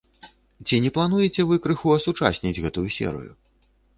Ці 0.65 0.79
не 0.85 0.91
плануеце 0.95 1.41
вы 1.51 1.59
крыху 1.67 1.93
асучасніць 1.97 2.57
гэтую 2.63 2.87
серыю? 2.99 3.31